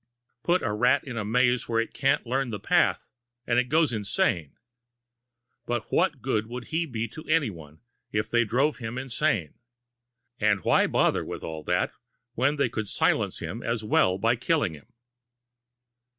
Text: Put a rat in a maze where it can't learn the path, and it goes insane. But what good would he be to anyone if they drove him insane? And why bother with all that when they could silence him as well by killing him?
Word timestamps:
Put 0.41 0.63
a 0.63 0.73
rat 0.73 1.03
in 1.03 1.15
a 1.15 1.23
maze 1.23 1.69
where 1.69 1.79
it 1.79 1.93
can't 1.93 2.25
learn 2.25 2.49
the 2.49 2.59
path, 2.59 3.07
and 3.45 3.59
it 3.59 3.69
goes 3.69 3.93
insane. 3.93 4.57
But 5.67 5.91
what 5.91 6.23
good 6.23 6.47
would 6.47 6.69
he 6.69 6.87
be 6.87 7.07
to 7.09 7.23
anyone 7.27 7.81
if 8.11 8.27
they 8.27 8.43
drove 8.43 8.77
him 8.77 8.97
insane? 8.97 9.59
And 10.39 10.63
why 10.63 10.87
bother 10.87 11.23
with 11.23 11.43
all 11.43 11.61
that 11.65 11.93
when 12.33 12.55
they 12.55 12.67
could 12.67 12.89
silence 12.89 13.37
him 13.37 13.61
as 13.61 13.83
well 13.83 14.17
by 14.17 14.35
killing 14.35 14.73
him? 14.73 14.91